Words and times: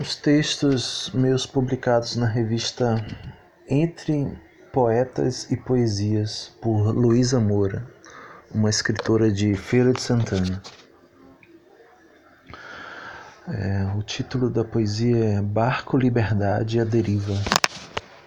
Os 0.00 0.14
textos 0.14 1.10
meus 1.12 1.44
publicados 1.44 2.14
na 2.14 2.26
revista 2.26 3.04
Entre 3.68 4.32
Poetas 4.72 5.50
e 5.50 5.56
Poesias, 5.56 6.56
por 6.62 6.94
Luísa 6.94 7.40
Moura, 7.40 7.84
uma 8.54 8.70
escritora 8.70 9.28
de 9.28 9.56
Feira 9.56 9.92
de 9.92 10.00
Santana. 10.00 10.62
É, 13.48 13.92
o 13.98 14.02
título 14.04 14.48
da 14.48 14.64
poesia 14.64 15.16
é 15.16 15.42
Barco 15.42 15.96
Liberdade 15.96 16.78
a 16.78 16.84
Deriva, 16.84 17.34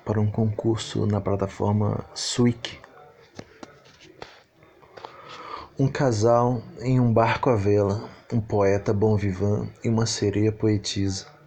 para 0.03 0.19
um 0.19 0.29
concurso 0.29 1.05
na 1.05 1.21
plataforma 1.21 2.03
Swik. 2.13 2.79
Um 5.79 5.87
casal 5.87 6.61
em 6.81 6.99
um 6.99 7.13
barco 7.13 7.49
à 7.49 7.55
vela, 7.55 8.09
um 8.33 8.41
poeta 8.41 8.91
bom 8.91 9.15
vivant 9.15 9.69
e 9.81 9.87
uma 9.87 10.05
sereia 10.05 10.51
poetisa 10.51 11.39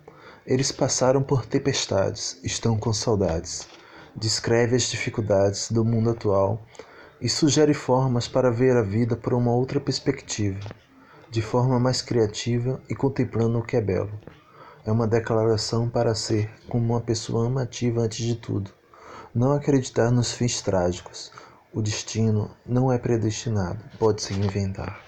eles 0.47 0.71
passaram 0.71 1.23
por 1.23 1.47
tempestades, 1.47 2.39
estão 2.45 2.77
com 2.77 2.93
saudades. 2.93 3.67
Descreve 4.15 4.77
as 4.77 4.83
dificuldades 4.83 5.71
do 5.73 5.83
mundo 5.85 6.11
atual 6.11 6.63
e 7.19 7.31
sugere 7.31 7.73
formas 7.73 8.29
para 8.29 8.51
ver 8.51 8.77
a 8.77 8.83
vida 8.83 9.17
por 9.17 9.33
uma 9.33 9.53
outra 9.53 9.81
perspectiva, 9.81 10.61
de 11.31 11.41
forma 11.41 11.81
mais 11.81 12.03
criativa 12.03 12.81
e 12.91 12.95
contemplando 12.95 13.59
o 13.59 13.63
que 13.63 13.75
é 13.75 13.81
belo. 13.81 14.13
É 14.85 14.93
uma 14.93 15.07
declaração 15.07 15.89
para 15.89 16.15
ser 16.15 16.51
como 16.69 16.93
uma 16.93 17.01
pessoa 17.01 17.47
amativa 17.47 18.03
antes 18.03 18.25
de 18.25 18.35
tudo. 18.35 18.71
Não 19.35 19.53
acreditar 19.53 20.11
nos 20.11 20.33
fins 20.33 20.61
trágicos. 20.61 21.33
O 21.73 21.81
destino 21.81 22.51
não 22.67 22.93
é 22.93 22.99
predestinado, 22.99 23.83
pode-se 23.99 24.35
inventar. 24.35 25.01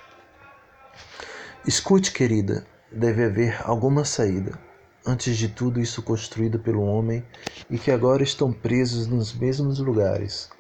Escute, 1.67 2.11
querida, 2.11 2.67
deve 2.91 3.25
haver 3.25 3.61
alguma 3.63 4.05
saída 4.05 4.66
antes 5.07 5.37
de 5.37 5.49
tudo 5.49 5.81
isso 5.81 6.03
construído 6.03 6.59
pelo 6.59 6.83
homem 6.83 7.25
e 7.71 7.79
que 7.79 7.93
agora 7.93 8.25
estão 8.25 8.53
presos 8.53 9.07
nos 9.07 9.33
mesmos 9.33 9.79
lugares. 9.79 10.51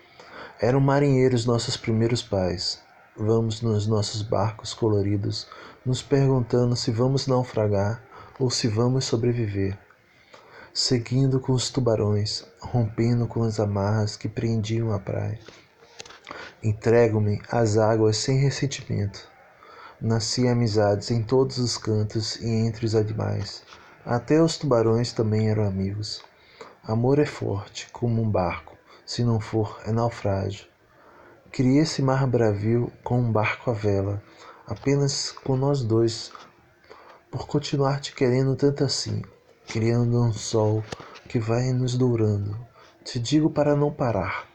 Eram 0.61 0.79
marinheiros 0.79 1.45
nossos 1.45 1.77
primeiros 1.77 2.23
pais. 2.23 2.81
Vamos 3.17 3.61
nos 3.61 3.87
nossos 3.87 4.23
barcos 4.23 4.73
coloridos, 4.73 5.49
nos 5.85 6.01
perguntando 6.01 6.77
se 6.77 6.91
vamos 6.93 7.27
naufragar 7.27 8.03
ou 8.39 8.49
se 8.49 8.69
vamos 8.69 9.05
sobreviver. 9.05 9.77
Seguindo 10.73 11.41
com 11.41 11.53
os 11.53 11.71
tubarões, 11.71 12.45
rompendo 12.61 13.27
com 13.27 13.43
as 13.43 13.59
amarras 13.59 14.17
que 14.17 14.29
prendiam 14.29 14.93
a 14.93 14.99
praia. 14.99 15.41
Entrego-me 16.63 17.41
às 17.51 17.79
águas 17.79 18.19
sem 18.19 18.39
ressentimento. 18.39 19.29
Nasci 20.01 20.47
amizades 20.47 21.11
em 21.11 21.23
todos 21.23 21.59
os 21.59 21.79
cantos 21.79 22.37
e 22.37 22.47
entre 22.47 22.85
os 22.85 22.95
animais. 22.95 23.63
Até 24.09 24.41
os 24.41 24.57
tubarões 24.57 25.13
também 25.13 25.51
eram 25.51 25.67
amigos. 25.67 26.23
Amor 26.85 27.19
é 27.19 27.27
forte, 27.27 27.89
como 27.91 28.23
um 28.23 28.31
barco, 28.31 28.79
se 29.05 29.25
não 29.25 29.41
for, 29.41 29.81
é 29.85 29.91
naufrágio. 29.91 30.69
Criei 31.51 31.81
esse 31.81 32.03
mar 32.03 32.25
bravio 32.25 32.93
com 33.03 33.19
um 33.19 33.33
barco 33.33 33.69
à 33.69 33.75
vela, 33.75 34.23
apenas 34.65 35.33
com 35.33 35.57
nós 35.57 35.83
dois, 35.83 36.31
por 37.33 37.49
continuar 37.49 37.99
te 37.99 38.15
querendo 38.15 38.55
tanto 38.55 38.85
assim, 38.85 39.23
criando 39.67 40.23
um 40.23 40.33
sol 40.33 40.85
que 41.29 41.41
vai 41.41 41.73
nos 41.73 41.99
dourando. 41.99 42.57
Te 43.03 43.19
digo 43.19 43.51
para 43.51 43.75
não 43.75 43.93
parar. 43.93 44.47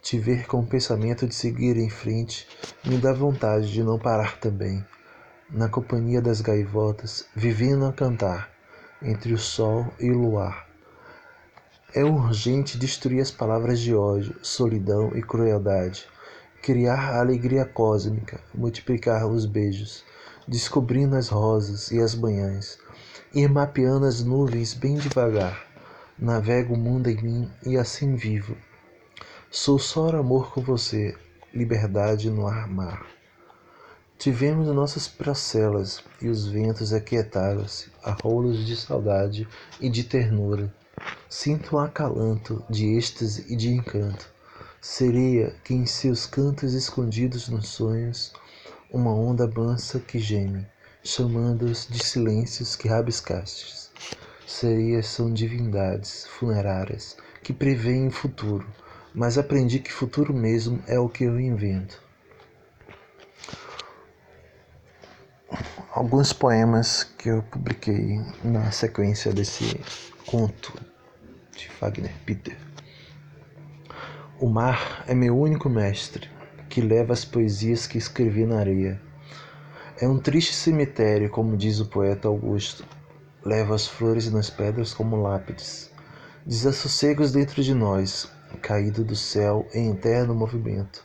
Te 0.00 0.20
ver 0.20 0.46
com 0.46 0.60
o 0.60 0.66
pensamento 0.66 1.26
de 1.26 1.34
seguir 1.34 1.76
em 1.76 1.90
frente 1.90 2.46
me 2.84 2.96
dá 2.96 3.12
vontade 3.12 3.72
de 3.72 3.82
não 3.82 3.98
parar 3.98 4.38
também 4.38 4.86
na 5.50 5.68
companhia 5.68 6.20
das 6.20 6.40
gaivotas, 6.40 7.26
vivendo 7.34 7.86
a 7.86 7.92
cantar 7.92 8.50
entre 9.02 9.32
o 9.32 9.38
sol 9.38 9.86
e 10.00 10.10
o 10.10 10.18
luar. 10.18 10.66
É 11.94 12.04
urgente 12.04 12.76
destruir 12.76 13.20
as 13.20 13.30
palavras 13.30 13.80
de 13.80 13.94
ódio, 13.94 14.36
solidão 14.42 15.16
e 15.16 15.22
crueldade, 15.22 16.06
criar 16.62 17.14
a 17.14 17.20
alegria 17.20 17.64
cósmica, 17.64 18.40
multiplicar 18.52 19.26
os 19.26 19.46
beijos, 19.46 20.04
descobrindo 20.48 21.16
as 21.16 21.28
rosas 21.28 21.90
e 21.90 22.00
as 22.00 22.14
manhãs, 22.14 22.78
ir 23.32 23.48
mapeando 23.48 24.04
as 24.04 24.22
nuvens 24.22 24.74
bem 24.74 24.96
devagar. 24.96 25.64
Navego 26.18 26.74
o 26.74 26.78
mundo 26.78 27.08
em 27.08 27.22
mim 27.22 27.50
e 27.64 27.76
assim 27.76 28.16
vivo. 28.16 28.56
Sou 29.50 29.78
só 29.78 30.08
amor 30.08 30.52
com 30.52 30.60
você, 30.60 31.16
liberdade 31.54 32.30
no 32.30 32.46
ar-mar. 32.46 33.15
Tivemos 34.18 34.66
nossas 34.68 35.06
procelas 35.06 36.02
e 36.22 36.28
os 36.28 36.46
ventos 36.46 36.92
aquietaram-se 36.92 37.90
a 38.02 38.12
rolos 38.12 38.66
de 38.66 38.74
saudade 38.74 39.46
e 39.78 39.90
de 39.90 40.04
ternura. 40.04 40.74
Sinto 41.28 41.76
um 41.76 41.78
acalanto 41.78 42.64
de 42.68 42.96
êxtase 42.96 43.44
e 43.46 43.54
de 43.54 43.68
encanto. 43.68 44.26
Seria 44.80 45.54
que 45.62 45.74
em 45.74 45.84
seus 45.84 46.26
cantos 46.26 46.72
escondidos 46.72 47.48
nos 47.48 47.68
sonhos, 47.68 48.32
uma 48.90 49.12
onda 49.12 49.46
mansa 49.46 50.00
que 50.00 50.18
geme, 50.18 50.66
chamando-os 51.04 51.86
de 51.86 52.02
silêncios 52.02 52.74
que 52.74 52.88
rabiscastes. 52.88 53.90
Sereias 54.46 55.08
são 55.08 55.30
divindades 55.30 56.26
funerárias 56.26 57.18
que 57.42 57.52
preveem 57.52 58.08
o 58.08 58.12
futuro, 58.12 58.66
mas 59.14 59.36
aprendi 59.36 59.78
que 59.78 59.92
futuro 59.92 60.32
mesmo 60.32 60.82
é 60.86 60.98
o 60.98 61.08
que 61.08 61.24
eu 61.24 61.38
invento. 61.38 62.05
Alguns 65.96 66.30
poemas 66.30 67.04
que 67.04 67.30
eu 67.30 67.42
publiquei 67.44 68.20
na 68.44 68.70
sequência 68.70 69.32
desse 69.32 69.80
conto 70.26 70.74
de 71.56 71.70
Wagner 71.80 72.12
Peter. 72.26 72.54
O 74.38 74.46
mar 74.46 75.02
é 75.08 75.14
meu 75.14 75.34
único 75.38 75.70
mestre, 75.70 76.28
que 76.68 76.82
leva 76.82 77.14
as 77.14 77.24
poesias 77.24 77.86
que 77.86 77.96
escrevi 77.96 78.44
na 78.44 78.58
areia. 78.58 79.00
É 79.98 80.06
um 80.06 80.18
triste 80.18 80.52
cemitério, 80.52 81.30
como 81.30 81.56
diz 81.56 81.80
o 81.80 81.86
poeta 81.86 82.28
Augusto. 82.28 82.84
Leva 83.42 83.74
as 83.74 83.86
flores 83.86 84.30
nas 84.30 84.50
pedras 84.50 84.92
como 84.92 85.16
lápides. 85.16 85.90
Desassossegos 86.44 87.32
dentro 87.32 87.62
de 87.62 87.72
nós, 87.72 88.30
caído 88.60 89.02
do 89.02 89.16
céu 89.16 89.66
em 89.72 89.92
eterno 89.92 90.34
movimento. 90.34 91.02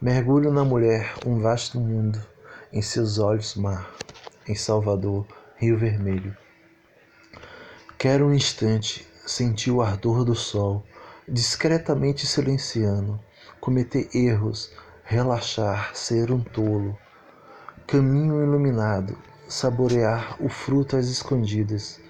Mergulho 0.00 0.52
na 0.52 0.64
mulher 0.64 1.14
um 1.26 1.40
vasto 1.40 1.80
mundo, 1.80 2.24
em 2.72 2.80
seus 2.80 3.18
olhos 3.18 3.56
mar 3.56 3.90
em 4.50 4.54
Salvador, 4.56 5.24
Rio 5.56 5.78
Vermelho. 5.78 6.36
Quero 7.96 8.26
um 8.26 8.34
instante 8.34 9.06
sentir 9.24 9.70
o 9.70 9.80
ardor 9.80 10.24
do 10.24 10.34
sol, 10.34 10.84
discretamente 11.28 12.26
silenciando, 12.26 13.20
cometer 13.60 14.08
erros, 14.12 14.72
relaxar, 15.04 15.94
ser 15.94 16.32
um 16.32 16.40
tolo. 16.40 16.98
Caminho 17.86 18.42
iluminado, 18.42 19.16
saborear 19.48 20.36
o 20.42 20.48
fruto 20.48 20.96
às 20.96 21.06
escondidas, 21.06 22.00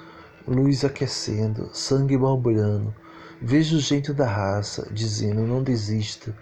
luz 0.49 0.83
aquecendo, 0.83 1.69
sangue 1.75 2.17
borbulhando. 2.17 2.95
Vejo 3.43 3.77
o 3.77 3.81
jeito 3.81 4.15
da 4.15 4.27
raça, 4.27 4.89
dizendo 4.91 5.47
não 5.47 5.63
desista, 5.63 6.35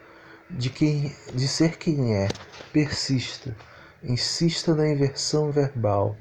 de 0.48 0.70
quem 0.70 1.12
de 1.34 1.48
ser 1.48 1.76
quem 1.76 2.15
é, 2.15 2.28
persista 2.72 3.56
insista 4.03 4.75
na 4.75 4.88
inversão 4.88 5.50
verbal, 5.50 6.16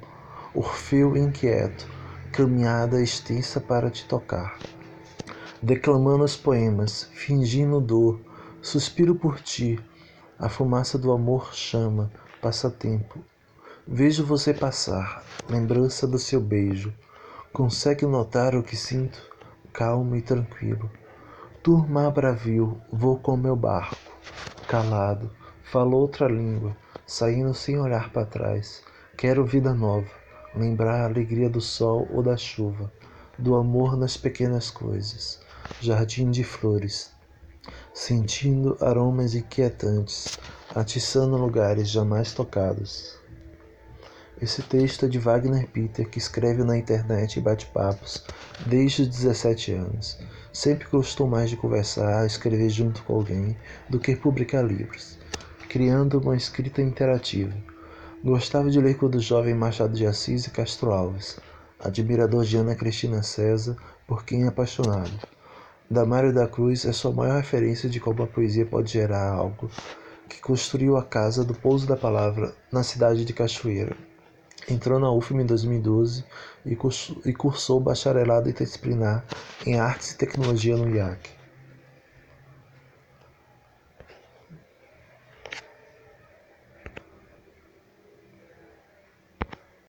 Orfeu 0.54 1.16
inquieto, 1.16 1.88
caminhada 2.32 3.02
extensa 3.02 3.62
para 3.62 3.92
te 3.92 4.08
tocar. 4.08 4.58
Declamando 5.62 6.24
os 6.24 6.36
poemas, 6.36 7.08
fingindo 7.14 7.80
dor, 7.80 8.20
suspiro 8.62 9.14
por 9.14 9.40
ti, 9.40 9.80
a 10.40 10.50
fumaça 10.50 10.98
do 10.98 11.12
amor 11.12 11.54
chama, 11.54 12.12
passatempo. 12.42 13.20
Vejo 13.88 14.26
você 14.26 14.54
passar, 14.54 15.24
lembrança 15.48 16.08
do 16.08 16.18
seu 16.18 16.42
beijo. 16.42 16.92
Consegue 17.54 18.06
notar 18.06 18.56
o 18.56 18.64
que 18.64 18.76
sinto? 18.76 19.22
Calmo 19.72 20.16
e 20.16 20.22
tranquilo. 20.22 20.90
Turma 21.62 22.10
bravio, 22.10 22.82
vou 22.92 23.18
com 23.18 23.38
meu 23.38 23.56
barco. 23.56 23.96
Calado, 24.68 25.32
falo 25.64 25.98
outra 25.98 26.28
língua 26.28 26.76
saindo 27.08 27.54
sem 27.54 27.80
olhar 27.80 28.12
para 28.12 28.26
trás. 28.26 28.84
Quero 29.16 29.46
vida 29.46 29.74
nova, 29.74 30.12
lembrar 30.54 31.02
a 31.02 31.06
alegria 31.06 31.50
do 31.50 31.62
sol 31.62 32.06
ou 32.12 32.22
da 32.22 32.36
chuva, 32.36 32.92
do 33.40 33.56
amor 33.56 33.96
nas 33.96 34.18
pequenas 34.18 34.70
coisas. 34.70 35.40
Jardim 35.80 36.30
de 36.30 36.44
flores, 36.44 37.12
sentindo 37.94 38.78
aromas 38.82 39.36
inquietantes, 39.36 40.38
atiçando 40.76 41.38
lugares 41.38 41.90
jamais 41.90 42.34
tocados. 42.34 43.18
Esse 44.40 44.62
texto 44.62 45.06
é 45.06 45.10
de 45.10 45.18
Wagner 45.18 45.68
Peter, 45.68 46.08
que 46.08 46.20
escreve 46.20 46.64
na 46.64 46.78
internet 46.78 47.38
e 47.38 47.42
bate 47.42 47.66
papos 47.68 48.24
desde 48.66 49.04
os 49.04 49.08
17 49.08 49.72
anos. 49.74 50.20
Sempre 50.54 50.88
gostou 50.90 51.28
mais 51.28 51.50
de 51.50 51.58
conversar, 51.58 52.26
escrever 52.26 52.70
junto 52.70 53.02
com 53.04 53.16
alguém, 53.16 53.58
do 53.90 54.00
que 54.00 54.16
publicar 54.16 54.62
livros 54.62 55.18
criando 55.68 56.20
uma 56.20 56.36
escrita 56.36 56.82
interativa. 56.82 57.54
Gostava 58.24 58.70
de 58.70 58.80
ler 58.80 58.98
quando 58.98 59.20
jovem 59.20 59.54
Machado 59.54 59.94
de 59.94 60.06
Assis 60.06 60.48
e 60.48 60.52
Castro 60.52 60.92
Alves. 60.92 61.40
admirador 61.80 62.44
de 62.44 62.58
Ana 62.58 62.74
Cristina 62.74 63.22
César, 63.22 63.78
por 64.08 64.24
quem 64.24 64.46
é 64.46 64.48
apaixonado. 64.48 65.12
Damário 65.90 66.34
da 66.34 66.48
Cruz 66.48 66.86
é 66.86 66.92
sua 66.92 67.12
maior 67.12 67.38
referência 67.38 67.88
de 67.88 68.00
como 68.00 68.24
a 68.24 68.28
poesia 68.28 68.66
pode 68.66 68.92
gerar 68.92 69.30
algo, 69.30 69.70
que 70.28 70.42
construiu 70.42 70.98
a 70.98 71.04
Casa 71.04 71.44
do 71.44 71.54
Pouso 71.54 71.86
da 71.86 71.96
Palavra 71.96 72.56
na 72.72 72.82
cidade 72.82 73.24
de 73.24 73.34
Cachoeira. 73.34 73.96
Entrou 74.70 75.00
na 75.00 75.12
UFM 75.12 75.42
em 75.42 75.46
2012 75.46 76.26
e 76.66 76.76
cursou, 76.76 77.22
e 77.26 77.34
cursou 77.34 77.80
bacharelado 77.80 78.50
interdisciplinar 78.50 79.24
em 79.66 79.80
Artes 79.80 80.12
e 80.12 80.18
Tecnologia 80.18 80.76
no 80.76 80.90
IAC. 80.90 81.37